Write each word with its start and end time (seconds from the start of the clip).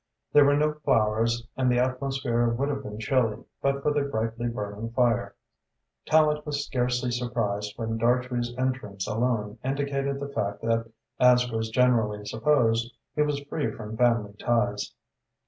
There 0.33 0.45
were 0.45 0.55
no 0.55 0.73
flowers 0.73 1.45
and 1.55 1.71
the 1.71 1.77
atmosphere 1.77 2.47
would 2.49 2.69
have 2.69 2.81
been 2.81 2.97
chilly, 2.97 3.43
but 3.61 3.83
for 3.83 3.93
the 3.93 4.01
brightly 4.01 4.47
burning 4.47 4.89
fire. 4.93 5.35
Tallente 6.07 6.43
was 6.43 6.65
scarcely 6.65 7.11
surprised 7.11 7.73
when 7.75 7.99
Dartrey's 7.99 8.51
entrance 8.57 9.07
alone 9.07 9.59
indicated 9.63 10.19
the 10.19 10.29
fact 10.33 10.63
that, 10.63 10.89
as 11.19 11.51
was 11.51 11.69
generally 11.69 12.25
supposed, 12.25 12.91
he 13.15 13.21
was 13.21 13.41
free 13.43 13.69
from 13.71 13.95
family 13.95 14.33
ties. 14.39 14.91